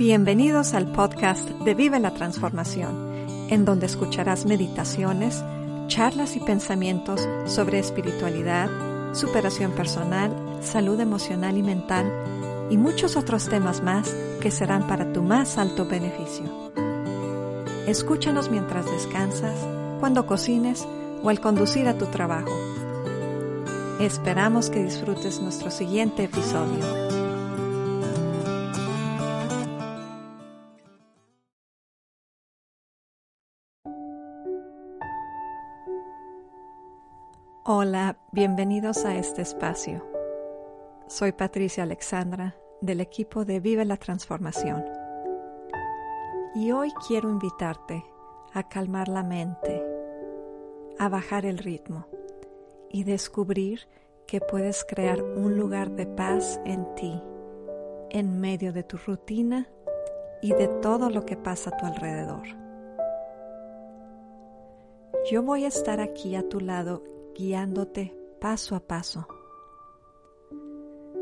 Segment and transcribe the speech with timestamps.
[0.00, 5.44] Bienvenidos al podcast de Vive la Transformación, en donde escucharás meditaciones,
[5.88, 8.70] charlas y pensamientos sobre espiritualidad,
[9.12, 12.10] superación personal, salud emocional y mental
[12.70, 16.46] y muchos otros temas más que serán para tu más alto beneficio.
[17.86, 19.58] Escúchanos mientras descansas,
[20.00, 20.88] cuando cocines
[21.22, 22.56] o al conducir a tu trabajo.
[24.00, 27.09] Esperamos que disfrutes nuestro siguiente episodio.
[37.72, 40.04] Hola, bienvenidos a este espacio.
[41.06, 44.84] Soy Patricia Alexandra del equipo de Vive la Transformación.
[46.56, 48.04] Y hoy quiero invitarte
[48.54, 49.86] a calmar la mente,
[50.98, 52.08] a bajar el ritmo
[52.90, 53.86] y descubrir
[54.26, 57.22] que puedes crear un lugar de paz en ti,
[58.10, 59.68] en medio de tu rutina
[60.42, 62.48] y de todo lo que pasa a tu alrededor.
[65.30, 67.04] Yo voy a estar aquí a tu lado
[67.40, 69.26] guiándote paso a paso.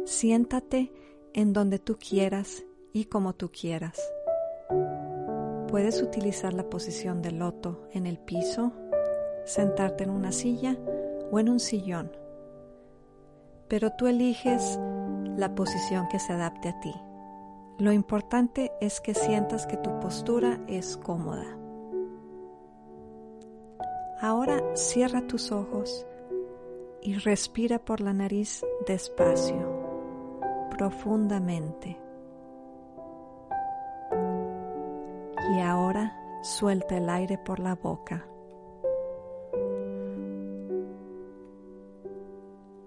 [0.05, 0.93] Siéntate
[1.33, 4.01] en donde tú quieras y como tú quieras.
[5.69, 8.73] Puedes utilizar la posición de loto en el piso,
[9.45, 10.77] sentarte en una silla
[11.31, 12.11] o en un sillón,
[13.69, 14.77] pero tú eliges
[15.37, 16.95] la posición que se adapte a ti.
[17.79, 21.59] Lo importante es que sientas que tu postura es cómoda.
[24.21, 26.05] Ahora cierra tus ojos
[27.01, 30.39] y respira por la nariz despacio,
[30.77, 31.97] profundamente.
[35.55, 38.27] Y ahora suelta el aire por la boca.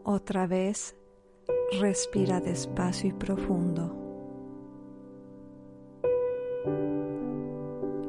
[0.04, 0.98] Otra vez,
[1.80, 3.96] respira despacio y profundo.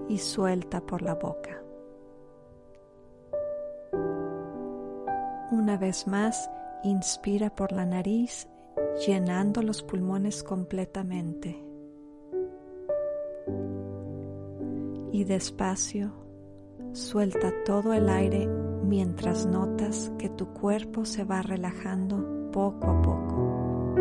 [0.09, 1.62] Y suelta por la boca.
[5.63, 6.51] Una vez más,
[6.83, 8.49] inspira por la nariz,
[9.07, 11.57] llenando los pulmones completamente.
[15.13, 16.13] Y despacio,
[16.91, 23.95] suelta todo el aire mientras notas que tu cuerpo se va relajando poco a poco.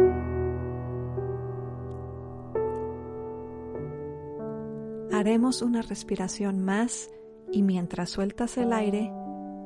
[5.14, 7.12] Haremos una respiración más
[7.52, 9.14] y mientras sueltas el aire,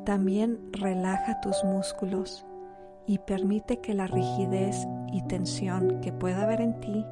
[0.06, 2.46] también relaja tus músculos
[3.08, 7.06] y permite que la rigidez y tensión que pueda haber en ti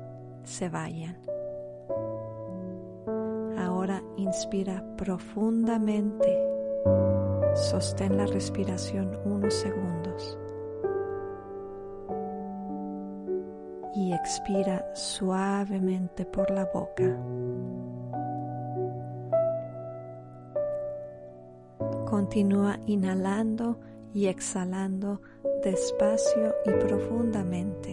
[0.43, 1.17] se vayan.
[3.57, 6.39] Ahora inspira profundamente.
[7.55, 10.37] Sostén la respiración unos segundos.
[13.95, 17.15] Y expira suavemente por la boca.
[22.13, 23.79] Continúa inhalando
[24.13, 25.19] y exhalando
[25.63, 27.89] despacio y profundamente.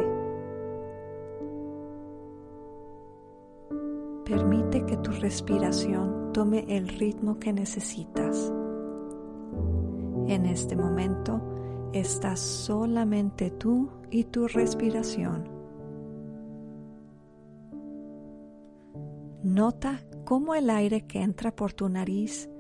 [4.26, 8.52] Permite que tu respiración tome el ritmo que necesitas.
[10.26, 11.40] En este momento
[11.94, 15.48] estás solamente tú y tu respiración.
[19.42, 22.50] Nota cómo el aire que entra por tu nariz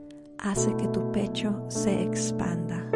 [0.42, 2.86] hace que tu pecho se expanda.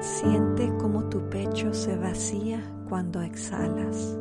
[0.00, 4.18] Siente cómo tu pecho se vacía cuando exhalas.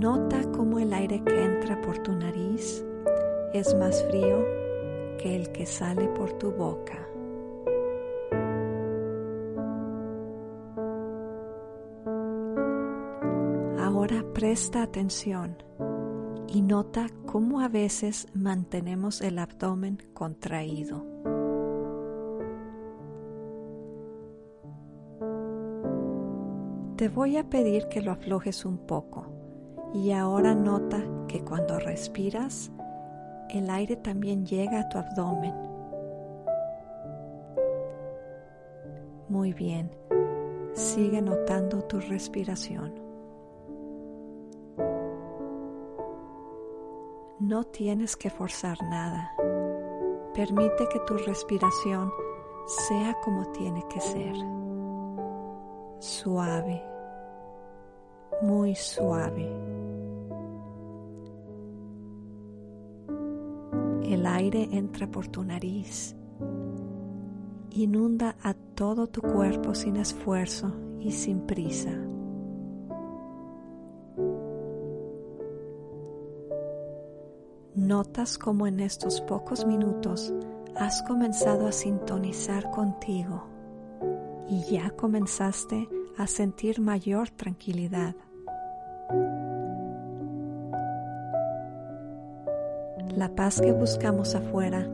[0.00, 2.84] Nota cómo el aire que entra por tu nariz
[3.52, 4.44] es más frío
[5.18, 7.11] que el que sale por tu boca.
[14.42, 15.56] Presta atención
[16.48, 21.06] y nota cómo a veces mantenemos el abdomen contraído.
[26.96, 29.28] Te voy a pedir que lo aflojes un poco
[29.94, 32.72] y ahora nota que cuando respiras,
[33.48, 35.54] el aire también llega a tu abdomen.
[39.28, 39.92] Muy bien,
[40.74, 43.01] sigue notando tu respiración.
[47.52, 49.30] No tienes que forzar nada.
[50.32, 52.10] Permite que tu respiración
[52.88, 54.34] sea como tiene que ser.
[55.98, 56.82] Suave,
[58.40, 59.52] muy suave.
[64.02, 66.16] El aire entra por tu nariz,
[67.68, 72.11] inunda a todo tu cuerpo sin esfuerzo y sin prisa.
[78.02, 80.34] Notas como en estos pocos minutos
[80.74, 83.44] has comenzado a sintonizar contigo
[84.48, 85.88] y ya comenzaste
[86.18, 88.16] a sentir mayor tranquilidad.
[93.14, 94.84] La paz que buscamos afuera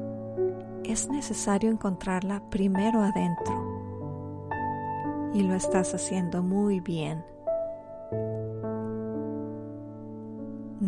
[0.84, 3.80] es necesario encontrarla primero adentro
[5.32, 7.24] y lo estás haciendo muy bien.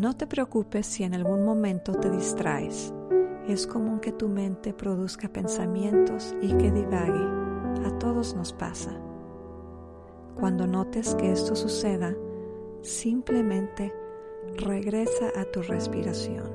[0.00, 2.90] No te preocupes si en algún momento te distraes.
[3.46, 7.22] Es común que tu mente produzca pensamientos y que divague.
[7.84, 8.98] A todos nos pasa.
[10.36, 12.14] Cuando notes que esto suceda,
[12.80, 13.92] simplemente
[14.56, 16.48] regresa a tu respiración.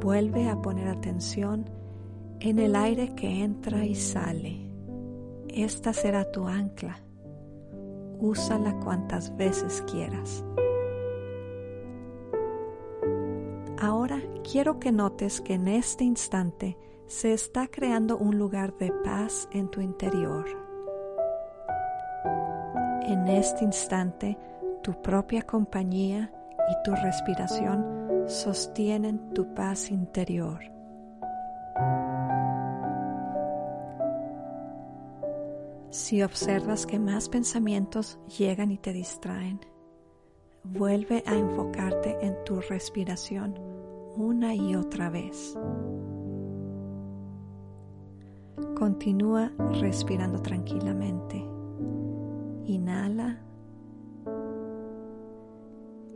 [0.00, 1.68] Vuelve a poner atención
[2.40, 4.72] en el aire que entra y sale.
[5.48, 7.02] Esta será tu ancla.
[8.20, 10.44] Úsala cuantas veces quieras.
[13.80, 14.20] Ahora
[14.50, 16.76] quiero que notes que en este instante
[17.06, 20.44] se está creando un lugar de paz en tu interior.
[23.02, 24.36] En este instante,
[24.82, 26.32] tu propia compañía
[26.70, 30.77] y tu respiración sostienen tu paz interior.
[35.90, 39.60] Si observas que más pensamientos llegan y te distraen,
[40.62, 43.54] vuelve a enfocarte en tu respiración
[44.14, 45.56] una y otra vez.
[48.76, 49.50] Continúa
[49.80, 51.42] respirando tranquilamente.
[52.66, 53.40] Inhala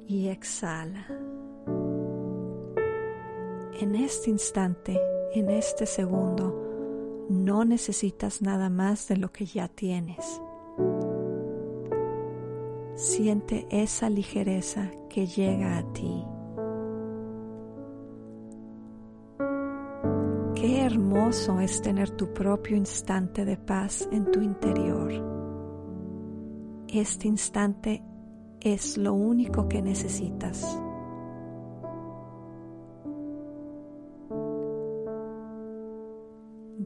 [0.06, 1.06] y exhala.
[3.80, 5.00] En este instante,
[5.34, 6.71] en este segundo,
[7.28, 10.40] no necesitas nada más de lo que ya tienes.
[12.94, 16.24] Siente esa ligereza que llega a ti.
[20.54, 25.12] Qué hermoso es tener tu propio instante de paz en tu interior.
[26.88, 28.02] Este instante
[28.60, 30.80] es lo único que necesitas.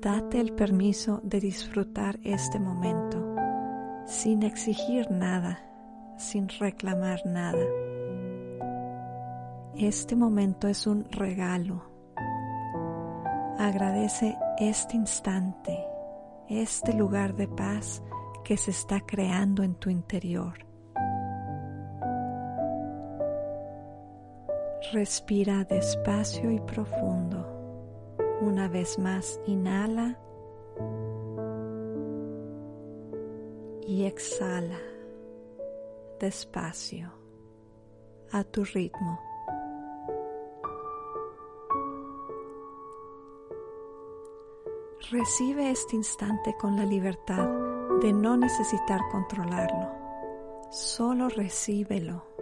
[0.07, 3.35] Date el permiso de disfrutar este momento
[4.07, 5.59] sin exigir nada,
[6.17, 7.67] sin reclamar nada.
[9.77, 11.91] Este momento es un regalo
[13.59, 15.77] Agradece este instante,
[16.49, 18.01] este lugar de paz
[18.45, 20.55] que se está creando en tu interior.
[24.93, 27.56] Respira despacio y profundo.
[28.47, 30.17] Una vez más, inhala
[33.85, 34.79] y exhala
[36.21, 37.11] despacio
[38.31, 39.19] a tu ritmo.
[45.11, 47.49] Recibe este instante con la libertad
[48.01, 49.91] de no necesitar controlarlo.
[50.71, 52.36] Solo recíbelo.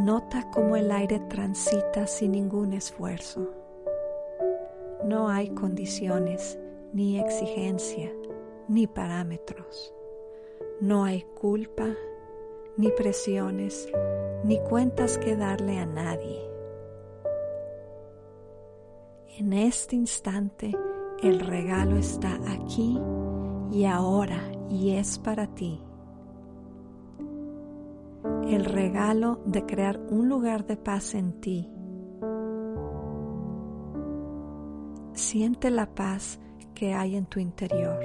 [0.00, 3.50] Nota cómo el aire transita sin ningún esfuerzo.
[5.04, 6.58] No hay condiciones,
[6.94, 8.10] ni exigencia,
[8.66, 9.92] ni parámetros.
[10.80, 11.86] No hay culpa,
[12.78, 13.90] ni presiones,
[14.42, 16.48] ni cuentas que darle a nadie.
[19.36, 20.74] En este instante
[21.22, 22.98] el regalo está aquí
[23.70, 24.40] y ahora
[24.70, 25.82] y es para ti.
[28.50, 31.70] El regalo de crear un lugar de paz en ti.
[35.12, 36.40] Siente la paz
[36.74, 38.00] que hay en tu interior.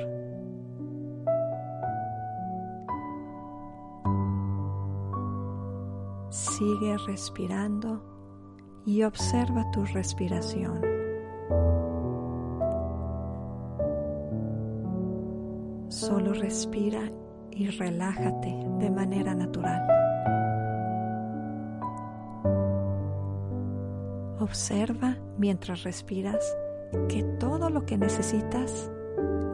[6.30, 8.04] Sigue respirando
[8.86, 10.80] y observa tu respiración.
[15.88, 17.12] Solo respira
[17.50, 20.05] y relájate de manera natural.
[24.46, 26.56] Observa mientras respiras
[27.10, 28.92] que todo lo que necesitas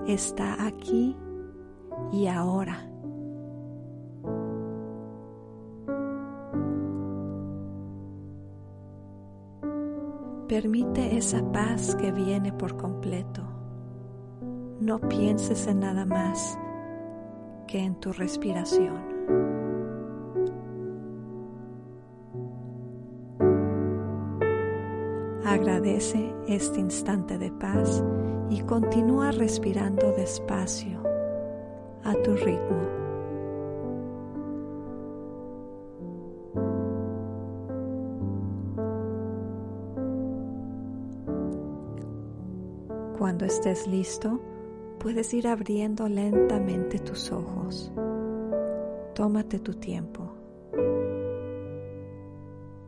[0.05, 1.15] está aquí
[2.11, 2.85] y ahora.
[10.49, 13.47] Permite esa paz que viene por completo
[14.81, 16.59] no pienses en nada más
[17.65, 19.10] que en tu respiración.
[25.61, 28.03] Agradece este instante de paz
[28.49, 31.03] y continúa respirando despacio
[32.03, 32.81] a tu ritmo.
[43.19, 44.41] Cuando estés listo,
[44.97, 47.91] puedes ir abriendo lentamente tus ojos.
[49.13, 50.40] Tómate tu tiempo.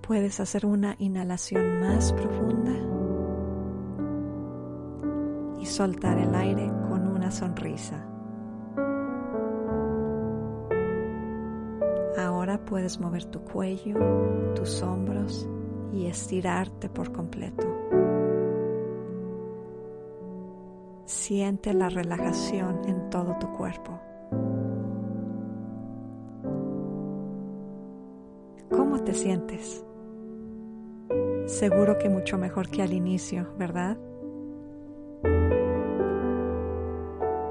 [0.05, 2.73] Puedes hacer una inhalación más profunda
[5.61, 8.05] y soltar el aire con una sonrisa.
[12.17, 13.95] Ahora puedes mover tu cuello,
[14.55, 15.47] tus hombros
[15.93, 17.65] y estirarte por completo.
[21.05, 24.01] Siente la relajación en todo tu cuerpo.
[28.69, 29.85] ¿Cómo te sientes?
[31.53, 33.95] Seguro que mucho mejor que al inicio, ¿verdad?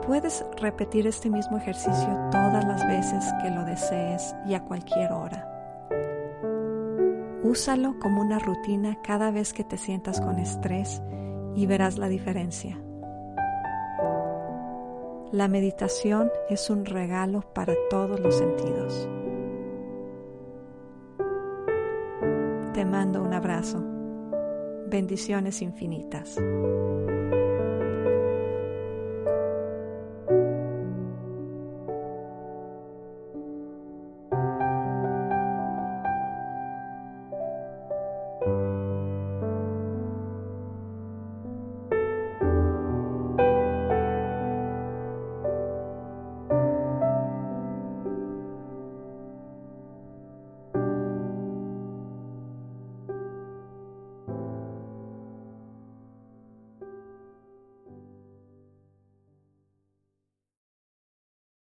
[0.04, 5.48] Puedes repetir este mismo ejercicio todas las veces que lo desees y a cualquier hora.
[7.44, 11.00] Úsalo como una rutina cada vez que te sientas con estrés
[11.54, 12.76] y verás la diferencia.
[15.30, 19.08] La meditación es un regalo para todos los sentidos.
[22.74, 23.84] Te mando un abrazo.
[24.86, 26.38] Bendiciones infinitas.